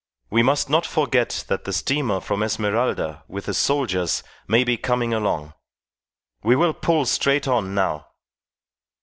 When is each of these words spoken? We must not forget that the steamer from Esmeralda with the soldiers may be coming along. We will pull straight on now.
We 0.31 0.41
must 0.41 0.67
not 0.67 0.87
forget 0.87 1.45
that 1.47 1.65
the 1.65 1.71
steamer 1.71 2.19
from 2.21 2.41
Esmeralda 2.41 3.23
with 3.27 3.45
the 3.45 3.53
soldiers 3.53 4.23
may 4.47 4.63
be 4.63 4.75
coming 4.75 5.13
along. 5.13 5.53
We 6.41 6.55
will 6.55 6.73
pull 6.73 7.05
straight 7.05 7.47
on 7.47 7.75
now. 7.75 8.07